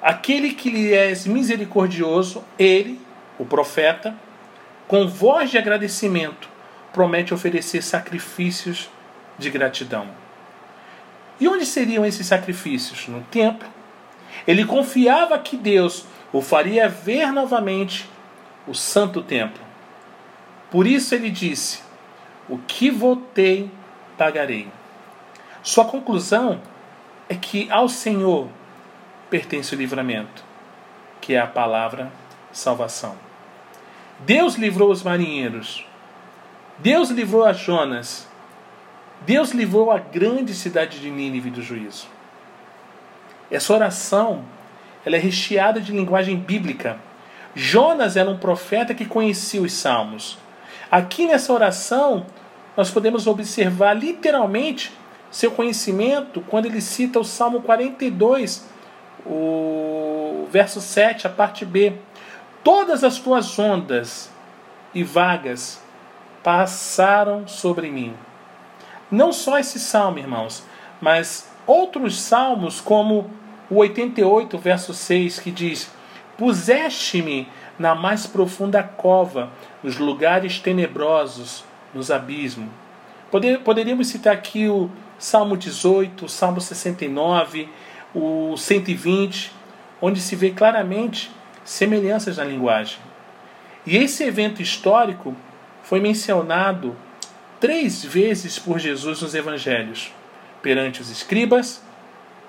aquele 0.03 0.53
que 0.53 0.69
lhe 0.69 0.93
é 0.93 1.15
misericordioso, 1.27 2.43
ele, 2.59 3.01
o 3.39 3.45
profeta, 3.45 4.17
com 4.89 5.07
voz 5.07 5.49
de 5.49 5.59
agradecimento, 5.59 6.49
promete 6.93 7.33
oferecer 7.33 7.83
sacrifícios 7.83 8.91
de 9.39 9.49
gratidão. 9.49 10.22
E 11.43 11.49
onde 11.49 11.67
seriam 11.67 12.07
esses 12.07 12.25
sacrifícios? 12.25 13.09
No 13.09 13.21
templo. 13.23 13.69
Ele 14.47 14.65
confiava 14.65 15.37
que 15.41 15.57
Deus 15.57 16.07
o 16.33 16.41
faria 16.41 16.89
ver 16.89 17.33
novamente 17.33 18.09
o 18.65 18.73
santo 18.73 19.21
templo. 19.21 19.61
Por 20.71 20.87
isso 20.87 21.13
ele 21.17 21.31
disse: 21.31 21.83
O 22.49 22.59
que 22.59 22.93
votei, 22.93 23.69
pagarei. 24.17 24.69
Sua 25.65 25.85
conclusão 25.85 26.63
é 27.29 27.35
que 27.35 27.69
ao 27.73 27.89
Senhor 27.89 28.49
pertence 29.29 29.75
o 29.75 29.79
livramento, 29.79 30.45
que 31.21 31.35
é 31.35 31.41
a 31.41 31.47
palavra 31.49 32.13
salvação. 32.53 33.17
Deus 34.21 34.55
livrou 34.55 34.93
os 34.93 35.03
marinheiros. 35.03 35.85
Deus 36.79 37.11
livrou 37.11 37.45
a 37.45 37.53
Jonas. 37.53 38.29
Deus 39.25 39.53
livrou 39.53 39.91
a 39.91 39.99
grande 39.99 40.55
cidade 40.55 41.01
de 41.01 41.11
Nínive 41.11 41.51
do 41.51 41.63
juízo. 41.63 42.07
Essa 43.51 43.73
oração 43.73 44.45
ela 45.05 45.17
é 45.17 45.19
recheada 45.19 45.81
de 45.81 45.93
linguagem 45.93 46.37
bíblica. 46.37 46.99
Jonas 47.55 48.17
era 48.17 48.31
um 48.31 48.39
profeta 48.39 48.95
que 48.95 49.05
conhecia 49.05 49.61
os 49.61 49.73
salmos. 49.73 50.39
Aqui 50.91 51.27
nessa 51.27 51.53
oração, 51.53 52.27
nós 52.77 52.91
podemos 52.91 53.27
observar 53.27 53.95
literalmente 53.95 54.93
seu 55.31 55.51
conhecimento 55.51 56.41
quando 56.43 56.67
ele 56.67 56.81
cita 56.81 57.19
o 57.19 57.25
Salmo 57.25 57.63
42, 57.63 58.69
o 59.27 60.47
verso 60.51 60.81
7, 60.81 61.27
a 61.27 61.31
parte 61.31 61.65
B. 61.65 61.95
todas 62.63 63.03
as 63.03 63.19
tuas 63.19 63.59
ondas 63.59 64.31
e 64.95 65.03
vagas 65.03 65.83
passaram 66.43 67.49
sobre 67.49 67.91
mim. 67.91 68.15
Não 69.13 69.31
só 69.31 69.59
esse 69.59 69.79
salmo, 69.79 70.19
irmãos, 70.19 70.65
mas 70.99 71.47
outros 71.67 72.19
salmos, 72.19 72.81
como 72.81 73.31
o 73.69 73.77
88, 73.77 74.57
verso 74.57 74.95
6, 74.95 75.39
que 75.39 75.51
diz: 75.51 75.93
Puseste-me 76.39 77.47
na 77.79 77.95
mais 77.95 78.27
profunda 78.27 78.83
cova, 78.83 79.51
nos 79.83 79.99
lugares 79.99 80.59
tenebrosos, 80.59 81.63
nos 81.93 82.11
abismos. 82.11 82.71
Poder, 83.31 83.61
poderíamos 83.61 84.09
citar 84.09 84.33
aqui 84.33 84.67
o 84.67 84.91
Salmo 85.19 85.59
18, 85.59 86.25
o 86.25 86.29
Salmo 86.29 86.61
69, 86.61 87.69
o 88.15 88.57
120, 88.57 89.53
onde 90.01 90.23
se 90.23 90.35
vê 90.35 90.51
claramente 90.51 91.31
semelhanças 91.65 92.39
na 92.39 92.45
linguagem. 92.45 92.99
E 93.87 93.97
esse 93.99 94.25
evento 94.25 94.63
histórico 94.63 95.37
foi 95.83 96.01
mencionado 96.01 96.97
três 97.63 98.05
vezes 98.05 98.59
por 98.59 98.81
Jesus 98.81 99.23
nos 99.23 99.37
evangelhos, 99.37 100.13
perante 100.61 101.01
os 101.01 101.09
escribas, 101.09 101.81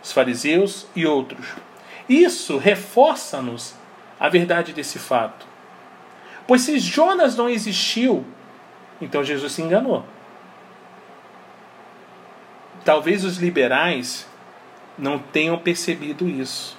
os 0.02 0.12
fariseus 0.12 0.88
e 0.96 1.06
outros. 1.06 1.46
Isso 2.10 2.58
reforça-nos 2.58 3.76
a 4.20 4.28
verdade 4.28 4.74
desse 4.74 4.98
fato. 4.98 5.46
Pois 6.48 6.62
se 6.62 6.80
Jonas 6.80 7.36
não 7.36 7.48
existiu, 7.48 8.26
então 9.00 9.24
Jesus 9.24 9.52
se 9.54 9.62
enganou. 9.62 10.04
Talvez 12.84 13.24
os 13.24 13.38
liberais 13.38 14.28
não 14.98 15.20
tenham 15.20 15.60
percebido 15.60 16.28
isso. 16.28 16.76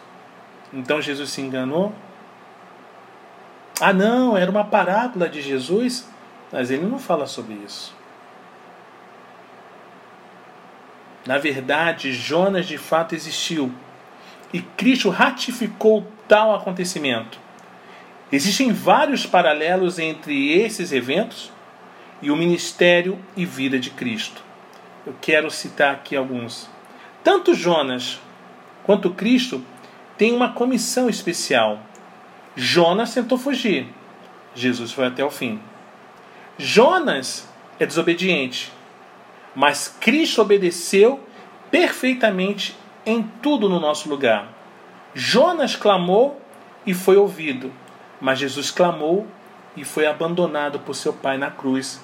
Então 0.73 1.01
Jesus 1.01 1.31
se 1.31 1.41
enganou? 1.41 1.95
Ah, 3.81 3.93
não, 3.93 4.37
era 4.37 4.51
uma 4.51 4.65
parábola 4.65 5.29
de 5.29 5.41
Jesus, 5.41 6.09
mas 6.51 6.73
ele 6.73 6.85
não 6.85 6.99
fala 6.99 7.29
sobre 7.29 7.55
isso. 7.65 8.03
Na 11.27 11.39
verdade, 11.39 12.13
Jonas 12.13 12.67
de 12.67 12.77
fato 12.77 13.15
existiu 13.15 13.73
e 14.53 14.61
Cristo 14.61 15.09
ratificou 15.09 16.07
tal 16.29 16.55
acontecimento. 16.55 17.39
Existem 18.31 18.73
vários 18.73 19.27
paralelos 19.27 19.99
entre 19.99 20.53
esses 20.53 20.93
eventos 20.93 21.51
e 22.21 22.31
o 22.31 22.37
ministério 22.37 23.19
e 23.37 23.45
vida 23.45 23.79
de 23.79 23.91
Cristo. 23.91 24.43
Eu 25.07 25.15
quero 25.21 25.51
citar 25.51 25.95
aqui 25.95 26.17
alguns. 26.17 26.69
Tanto 27.23 27.55
Jonas 27.55 28.21
quanto 28.83 29.11
Cristo 29.11 29.65
têm 30.17 30.33
uma 30.33 30.53
comissão 30.53 31.09
especial. 31.09 31.81
Jonas 32.55 33.13
tentou 33.13 33.37
fugir, 33.37 33.89
Jesus 34.55 34.93
foi 34.93 35.07
até 35.07 35.25
o 35.25 35.31
fim. 35.31 35.61
Jonas 36.57 37.49
é 37.81 37.87
desobediente, 37.87 38.73
mas 39.55 39.89
Cristo 40.01 40.43
obedeceu 40.43 41.21
perfeitamente 41.71 42.77
em 43.07 43.23
tudo 43.43 43.69
no 43.69 43.79
nosso 43.79 44.09
lugar. 44.09 44.49
Jonas 45.15 45.77
clamou 45.77 46.41
e 46.87 46.93
foi 46.93 47.17
ouvido, 47.17 47.73
mas 48.21 48.39
Jesus 48.39 48.71
clamou 48.71 49.27
e 49.77 49.85
foi 49.85 50.07
abandonado 50.07 50.81
por 50.81 50.95
seu 50.95 51.13
Pai 51.13 51.39
na 51.39 51.51
cruz, 51.51 52.01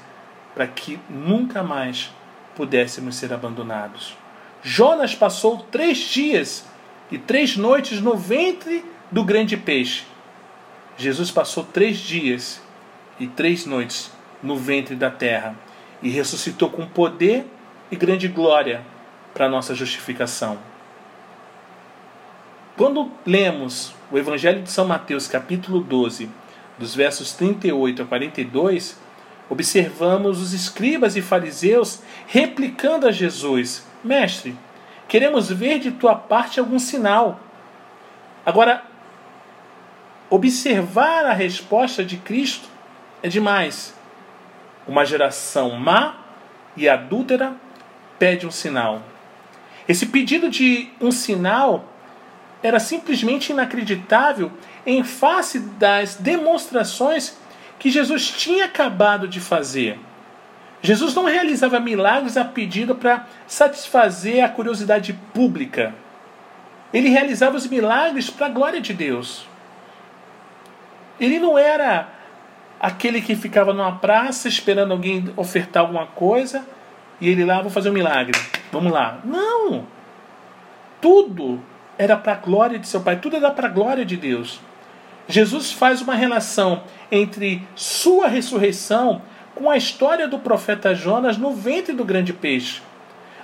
para 0.54 0.66
que 0.66 0.98
nunca 1.08 1.62
mais 1.62 2.10
pudéssemos 2.54 3.16
ser 3.16 3.32
abandonados. 3.32 4.16
Jonas 4.62 5.14
passou 5.14 5.58
três 5.70 5.98
dias 5.98 6.66
e 7.10 7.18
três 7.18 7.56
noites 7.56 8.00
no 8.00 8.16
ventre 8.16 8.84
do 9.10 9.24
grande 9.24 9.56
peixe. 9.56 10.04
Jesus 10.96 11.30
passou 11.30 11.64
três 11.64 11.98
dias 11.98 12.60
e 13.18 13.26
três 13.26 13.64
noites 13.64 14.12
no 14.42 14.56
ventre 14.56 14.94
da 14.94 15.10
terra 15.10 15.56
e 16.02 16.08
ressuscitou 16.08 16.70
com 16.70 16.86
poder 16.86 17.46
e 17.90 17.96
grande 17.96 18.28
glória 18.28 18.82
para 19.34 19.48
nossa 19.48 19.74
justificação. 19.74 20.58
Quando 22.76 23.10
lemos 23.26 23.94
o 24.10 24.18
Evangelho 24.18 24.62
de 24.62 24.70
São 24.70 24.86
Mateus, 24.86 25.28
capítulo 25.28 25.80
12, 25.80 26.30
dos 26.78 26.94
versos 26.94 27.32
38 27.32 28.02
a 28.02 28.06
42, 28.06 28.98
observamos 29.50 30.40
os 30.40 30.54
escribas 30.54 31.16
e 31.16 31.20
fariseus 31.20 32.00
replicando 32.26 33.06
a 33.06 33.12
Jesus: 33.12 33.86
Mestre, 34.02 34.56
queremos 35.06 35.50
ver 35.50 35.78
de 35.78 35.90
tua 35.90 36.14
parte 36.14 36.58
algum 36.58 36.78
sinal. 36.78 37.38
Agora, 38.46 38.82
observar 40.30 41.26
a 41.26 41.34
resposta 41.34 42.02
de 42.02 42.16
Cristo 42.16 42.68
é 43.22 43.28
demais. 43.28 43.94
Uma 44.90 45.06
geração 45.06 45.70
má 45.76 46.16
e 46.76 46.88
adúltera 46.88 47.52
pede 48.18 48.44
um 48.44 48.50
sinal. 48.50 49.00
Esse 49.86 50.06
pedido 50.06 50.50
de 50.50 50.90
um 51.00 51.12
sinal 51.12 51.84
era 52.60 52.80
simplesmente 52.80 53.52
inacreditável 53.52 54.50
em 54.84 55.04
face 55.04 55.60
das 55.60 56.16
demonstrações 56.16 57.38
que 57.78 57.88
Jesus 57.88 58.30
tinha 58.32 58.64
acabado 58.64 59.28
de 59.28 59.38
fazer. 59.38 59.96
Jesus 60.82 61.14
não 61.14 61.24
realizava 61.24 61.78
milagres 61.78 62.36
a 62.36 62.44
pedido 62.44 62.96
para 62.96 63.28
satisfazer 63.46 64.44
a 64.44 64.48
curiosidade 64.48 65.12
pública. 65.32 65.94
Ele 66.92 67.10
realizava 67.10 67.56
os 67.56 67.68
milagres 67.68 68.28
para 68.28 68.46
a 68.46 68.50
glória 68.50 68.80
de 68.80 68.92
Deus. 68.92 69.46
Ele 71.20 71.38
não 71.38 71.56
era 71.56 72.19
aquele 72.80 73.20
que 73.20 73.36
ficava 73.36 73.74
numa 73.74 73.96
praça 73.96 74.48
esperando 74.48 74.92
alguém 74.92 75.30
ofertar 75.36 75.82
alguma 75.82 76.06
coisa 76.06 76.66
e 77.20 77.28
ele 77.28 77.44
lá, 77.44 77.60
vou 77.60 77.70
fazer 77.70 77.90
um 77.90 77.92
milagre. 77.92 78.40
Vamos 78.72 78.90
lá. 78.90 79.20
Não! 79.22 79.86
Tudo 81.00 81.60
era 81.98 82.16
para 82.16 82.32
a 82.32 82.36
glória 82.36 82.78
de 82.78 82.88
seu 82.88 83.02
Pai, 83.02 83.16
tudo 83.16 83.36
era 83.36 83.50
para 83.50 83.68
a 83.68 83.70
glória 83.70 84.06
de 84.06 84.16
Deus. 84.16 84.58
Jesus 85.28 85.70
faz 85.70 86.00
uma 86.00 86.14
relação 86.14 86.82
entre 87.12 87.62
sua 87.76 88.26
ressurreição 88.26 89.22
com 89.54 89.70
a 89.70 89.76
história 89.76 90.26
do 90.26 90.38
profeta 90.38 90.94
Jonas 90.94 91.36
no 91.36 91.52
ventre 91.52 91.92
do 91.94 92.04
grande 92.04 92.32
peixe. 92.32 92.80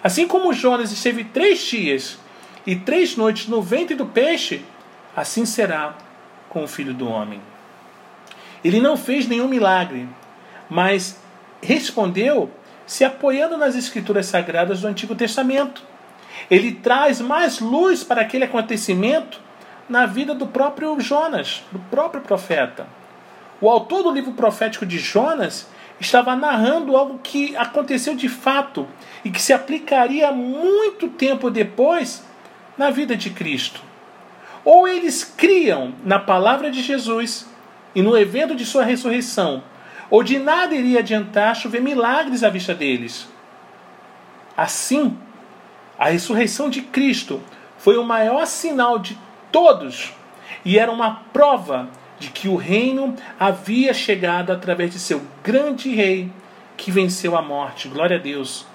Assim 0.02 0.26
como 0.26 0.52
Jonas 0.54 0.90
esteve 0.90 1.24
três 1.24 1.60
dias 1.60 2.18
e 2.66 2.74
três 2.74 3.16
noites 3.16 3.46
no 3.46 3.60
ventre 3.60 3.94
do 3.94 4.06
peixe, 4.06 4.64
assim 5.14 5.44
será 5.44 5.94
com 6.48 6.64
o 6.64 6.68
filho 6.68 6.94
do 6.94 7.08
homem. 7.08 7.40
Ele 8.66 8.80
não 8.80 8.96
fez 8.96 9.28
nenhum 9.28 9.46
milagre, 9.46 10.08
mas 10.68 11.16
respondeu 11.62 12.50
se 12.84 13.04
apoiando 13.04 13.56
nas 13.56 13.76
escrituras 13.76 14.26
sagradas 14.26 14.80
do 14.80 14.88
Antigo 14.88 15.14
Testamento. 15.14 15.84
Ele 16.50 16.72
traz 16.72 17.20
mais 17.20 17.60
luz 17.60 18.02
para 18.02 18.22
aquele 18.22 18.42
acontecimento 18.42 19.40
na 19.88 20.04
vida 20.04 20.34
do 20.34 20.48
próprio 20.48 20.98
Jonas, 20.98 21.62
do 21.70 21.78
próprio 21.78 22.22
profeta. 22.22 22.88
O 23.60 23.70
autor 23.70 24.02
do 24.02 24.10
livro 24.10 24.32
profético 24.32 24.84
de 24.84 24.98
Jonas 24.98 25.68
estava 26.00 26.34
narrando 26.34 26.96
algo 26.96 27.20
que 27.22 27.56
aconteceu 27.56 28.16
de 28.16 28.28
fato 28.28 28.88
e 29.24 29.30
que 29.30 29.40
se 29.40 29.52
aplicaria 29.52 30.32
muito 30.32 31.06
tempo 31.06 31.52
depois 31.52 32.24
na 32.76 32.90
vida 32.90 33.14
de 33.14 33.30
Cristo. 33.30 33.80
Ou 34.64 34.88
eles 34.88 35.22
criam 35.22 35.94
na 36.04 36.18
palavra 36.18 36.68
de 36.68 36.82
Jesus 36.82 37.46
e 37.96 38.02
no 38.02 38.14
evento 38.14 38.54
de 38.54 38.66
sua 38.66 38.84
ressurreição, 38.84 39.64
ou 40.10 40.22
de 40.22 40.38
nada 40.38 40.74
iria 40.74 40.98
adiantar 40.98 41.56
chover 41.56 41.80
milagres 41.80 42.44
à 42.44 42.50
vista 42.50 42.74
deles. 42.74 43.26
Assim, 44.54 45.16
a 45.98 46.10
ressurreição 46.10 46.68
de 46.68 46.82
Cristo 46.82 47.42
foi 47.78 47.96
o 47.96 48.04
maior 48.04 48.46
sinal 48.46 48.98
de 48.98 49.18
todos 49.50 50.12
e 50.62 50.78
era 50.78 50.92
uma 50.92 51.22
prova 51.32 51.88
de 52.18 52.28
que 52.28 52.48
o 52.48 52.56
reino 52.56 53.16
havia 53.40 53.94
chegado 53.94 54.52
através 54.52 54.90
de 54.90 54.98
seu 54.98 55.22
grande 55.42 55.94
rei 55.94 56.30
que 56.76 56.90
venceu 56.90 57.34
a 57.34 57.40
morte. 57.40 57.88
Glória 57.88 58.18
a 58.18 58.20
Deus. 58.20 58.66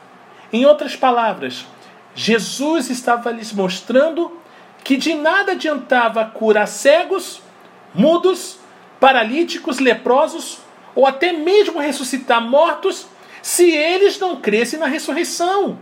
Em 0.51 0.65
outras 0.65 0.95
palavras, 0.95 1.67
Jesus 2.15 2.89
estava 2.89 3.29
lhes 3.29 3.53
mostrando 3.53 4.35
que 4.83 4.97
de 4.97 5.13
nada 5.13 5.51
adiantava 5.51 6.25
curar 6.25 6.67
cegos, 6.67 7.39
mudos, 7.93 8.60
paralíticos, 9.01 9.79
leprosos 9.79 10.59
ou 10.93 11.07
até 11.07 11.33
mesmo 11.33 11.79
ressuscitar 11.79 12.39
mortos 12.39 13.07
se 13.41 13.71
eles 13.71 14.19
não 14.19 14.35
crescem 14.35 14.77
na 14.79 14.85
ressurreição. 14.85 15.79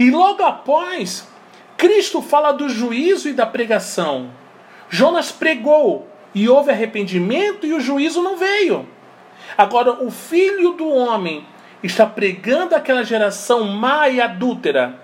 E 0.00 0.10
logo 0.10 0.42
após, 0.42 1.28
Cristo 1.76 2.22
fala 2.22 2.52
do 2.52 2.70
juízo 2.70 3.28
e 3.28 3.34
da 3.34 3.44
pregação. 3.44 4.30
Jonas 4.88 5.30
pregou 5.30 6.08
e 6.34 6.48
houve 6.48 6.70
arrependimento 6.70 7.66
e 7.66 7.74
o 7.74 7.80
juízo 7.80 8.22
não 8.22 8.38
veio. 8.38 8.88
Agora, 9.56 10.02
o 10.02 10.10
filho 10.10 10.72
do 10.72 10.88
homem 10.88 11.46
está 11.82 12.06
pregando 12.06 12.74
aquela 12.74 13.04
geração 13.04 13.64
má 13.64 14.08
e 14.08 14.22
adúltera. 14.22 14.98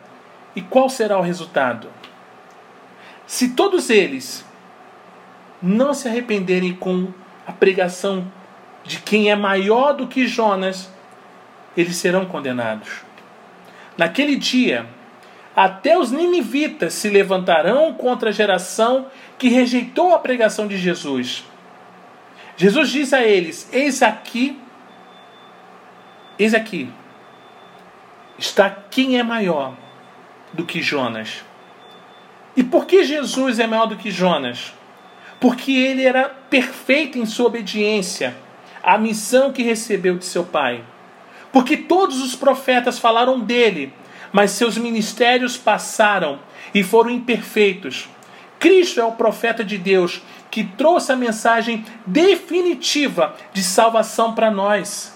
E 0.57 0.63
qual 0.63 0.89
será 0.89 1.19
o 1.19 1.23
resultado? 1.23 1.89
Se 3.27 3.51
todos 3.51 3.91
eles 3.91 4.45
não 5.63 5.95
se 5.95 6.09
arrependerem 6.09 6.75
com 6.75 7.09
a 7.47 7.53
pregação 7.53 8.31
de 8.85 8.99
quem 8.99 9.31
é 9.31 9.37
maior 9.37 9.93
do 9.93 10.07
que 10.07 10.27
Jonas, 10.27 10.91
eles 11.77 11.97
serão 11.97 12.27
condenados. 12.27 13.03
Naquele 13.97 14.37
dia, 14.37 14.87
até 15.55 15.97
os 15.97 16.11
ninivitas 16.11 16.95
se 16.95 17.09
levantarão 17.09 17.93
contra 17.95 18.31
a 18.31 18.33
geração 18.33 19.07
que 19.39 19.49
rejeitou 19.49 20.15
a 20.15 20.19
pregação 20.19 20.67
de 20.67 20.77
Jesus. 20.77 21.45
Jesus 22.57 22.91
diz 22.91 23.13
a 23.13 23.23
eles: 23.23 23.69
Eis 23.73 24.03
aqui, 24.03 24.59
eis 26.39 26.55
aqui, 26.55 26.91
está 28.39 28.71
quem 28.71 29.19
é 29.19 29.23
maior 29.23 29.75
do 30.53 30.65
que 30.65 30.83
Jonas. 30.83 31.45
E 32.57 32.63
por 32.63 32.87
que 32.87 33.05
Jesus 33.05 33.59
é 33.59 33.67
maior 33.67 33.87
do 33.87 33.97
que 33.97 34.11
Jonas? 34.11 34.75
Porque 35.43 35.73
ele 35.73 36.05
era 36.05 36.29
perfeito 36.29 37.19
em 37.19 37.27
sua 37.27 37.49
obediência 37.49 38.37
à 38.81 38.97
missão 38.97 39.53
que 39.53 39.65
recebeu 39.65 40.17
de 40.17 40.25
seu 40.25 40.45
pai. 40.45 40.85
Porque 41.53 41.77
todos 41.77 42.23
os 42.23 42.37
profetas 42.37 42.97
falaram 42.97 43.41
dele, 43.41 43.93
mas 44.33 44.53
seus 44.53 44.79
ministérios 44.79 45.57
passaram 45.57 46.39
e 46.73 46.85
foram 46.85 47.11
imperfeitos. 47.11 48.09
Cristo 48.61 49.01
é 49.01 49.05
o 49.05 49.11
profeta 49.11 49.65
de 49.65 49.77
Deus 49.77 50.23
que 50.49 50.63
trouxe 50.63 51.11
a 51.11 51.17
mensagem 51.17 51.85
definitiva 52.07 53.35
de 53.53 53.65
salvação 53.65 54.37
para 54.37 54.49
nós. 54.49 55.13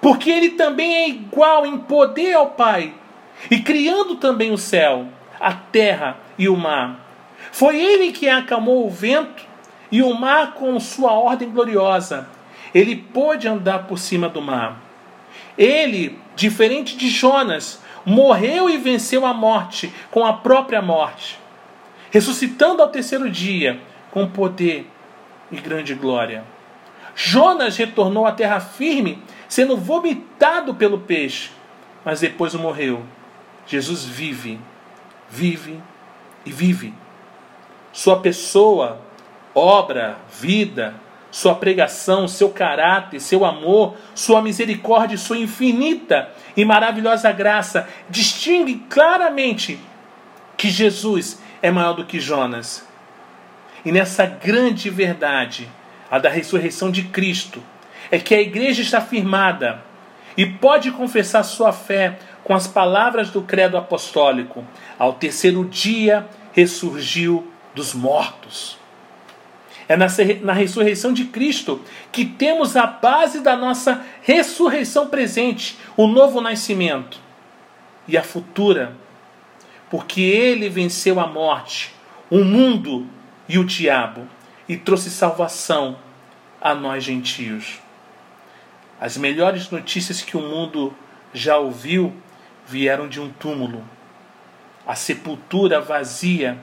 Porque 0.00 0.28
ele 0.28 0.50
também 0.50 0.92
é 0.92 1.08
igual 1.08 1.64
em 1.64 1.78
poder 1.78 2.34
ao 2.34 2.50
Pai, 2.50 2.92
e 3.48 3.60
criando 3.60 4.16
também 4.16 4.50
o 4.50 4.58
céu, 4.58 5.06
a 5.38 5.52
terra 5.52 6.16
e 6.36 6.48
o 6.48 6.56
mar. 6.56 7.09
Foi 7.52 7.80
ele 7.80 8.12
que 8.12 8.28
acalmou 8.28 8.86
o 8.86 8.90
vento 8.90 9.44
e 9.90 10.02
o 10.02 10.14
mar 10.14 10.54
com 10.54 10.78
sua 10.78 11.12
ordem 11.12 11.50
gloriosa. 11.50 12.28
Ele 12.74 12.96
pôde 12.96 13.48
andar 13.48 13.86
por 13.86 13.98
cima 13.98 14.28
do 14.28 14.40
mar. 14.40 14.80
Ele, 15.58 16.18
diferente 16.36 16.96
de 16.96 17.08
Jonas, 17.08 17.80
morreu 18.04 18.70
e 18.70 18.76
venceu 18.76 19.26
a 19.26 19.34
morte 19.34 19.92
com 20.10 20.24
a 20.24 20.32
própria 20.32 20.80
morte, 20.80 21.38
ressuscitando 22.10 22.82
ao 22.82 22.88
terceiro 22.88 23.28
dia 23.28 23.80
com 24.10 24.28
poder 24.28 24.88
e 25.50 25.56
grande 25.56 25.94
glória. 25.94 26.44
Jonas 27.14 27.76
retornou 27.76 28.26
à 28.26 28.32
terra 28.32 28.60
firme, 28.60 29.22
sendo 29.48 29.76
vomitado 29.76 30.74
pelo 30.74 31.00
peixe, 31.00 31.50
mas 32.04 32.20
depois 32.20 32.54
morreu. 32.54 33.02
Jesus 33.66 34.04
vive, 34.04 34.58
vive 35.28 35.78
e 36.46 36.52
vive. 36.52 36.94
Sua 37.92 38.20
pessoa, 38.20 39.00
obra, 39.54 40.18
vida, 40.30 40.94
sua 41.30 41.54
pregação, 41.54 42.26
seu 42.26 42.50
caráter, 42.50 43.20
seu 43.20 43.44
amor, 43.44 43.96
sua 44.14 44.42
misericórdia, 44.42 45.16
sua 45.16 45.38
infinita 45.38 46.28
e 46.56 46.64
maravilhosa 46.64 47.30
graça 47.30 47.88
distingue 48.08 48.84
claramente 48.88 49.78
que 50.56 50.68
Jesus 50.68 51.40
é 51.62 51.70
maior 51.70 51.94
do 51.94 52.04
que 52.04 52.20
Jonas. 52.20 52.86
E 53.84 53.92
nessa 53.92 54.26
grande 54.26 54.90
verdade, 54.90 55.68
a 56.10 56.18
da 56.18 56.28
ressurreição 56.28 56.90
de 56.90 57.04
Cristo, 57.04 57.62
é 58.10 58.18
que 58.18 58.34
a 58.34 58.40
igreja 58.40 58.82
está 58.82 59.00
firmada 59.00 59.82
e 60.36 60.44
pode 60.44 60.90
confessar 60.90 61.42
sua 61.44 61.72
fé 61.72 62.18
com 62.42 62.54
as 62.54 62.66
palavras 62.66 63.30
do 63.30 63.42
credo 63.42 63.76
apostólico: 63.76 64.64
ao 64.98 65.14
terceiro 65.14 65.64
dia 65.64 66.26
ressurgiu 66.52 67.49
dos 67.74 67.94
mortos. 67.94 68.78
É 69.88 69.96
na, 69.96 70.06
na 70.42 70.52
ressurreição 70.52 71.12
de 71.12 71.24
Cristo 71.24 71.82
que 72.12 72.24
temos 72.24 72.76
a 72.76 72.86
base 72.86 73.40
da 73.40 73.56
nossa 73.56 74.04
ressurreição 74.22 75.08
presente, 75.08 75.76
o 75.96 76.06
novo 76.06 76.40
nascimento 76.40 77.18
e 78.06 78.16
a 78.16 78.22
futura, 78.22 78.96
porque 79.90 80.20
ele 80.20 80.68
venceu 80.68 81.18
a 81.18 81.26
morte, 81.26 81.92
o 82.30 82.44
mundo 82.44 83.06
e 83.48 83.58
o 83.58 83.64
diabo 83.64 84.28
e 84.68 84.76
trouxe 84.76 85.10
salvação 85.10 85.98
a 86.60 86.72
nós 86.72 87.02
gentios. 87.02 87.80
As 89.00 89.16
melhores 89.16 89.70
notícias 89.70 90.22
que 90.22 90.36
o 90.36 90.40
mundo 90.40 90.94
já 91.34 91.56
ouviu 91.56 92.14
vieram 92.64 93.08
de 93.08 93.20
um 93.20 93.28
túmulo. 93.28 93.82
A 94.86 94.94
sepultura 94.94 95.80
vazia 95.80 96.58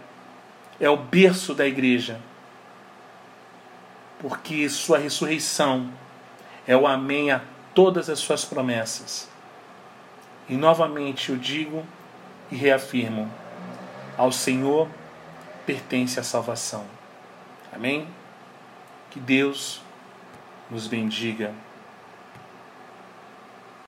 é 0.80 0.90
o 0.90 0.98
berço 0.98 1.54
da 1.54 1.66
igreja 1.66 2.20
porque 4.20 4.68
sua 4.70 4.98
ressurreição 4.98 5.92
é 6.66 6.76
o 6.76 6.88
amém 6.88 7.32
a 7.32 7.42
todas 7.74 8.10
as 8.10 8.20
suas 8.20 8.44
promessas. 8.44 9.30
E 10.50 10.56
novamente 10.56 11.30
eu 11.30 11.38
digo 11.38 11.86
e 12.52 12.56
reafirmo: 12.56 13.32
ao 14.18 14.32
Senhor 14.32 14.88
pertence 15.66 16.20
a 16.20 16.24
salvação. 16.24 16.86
Amém? 17.72 18.08
Que 19.12 19.20
Deus 19.20 19.82
nos 20.70 20.88
bendiga. 20.88 21.54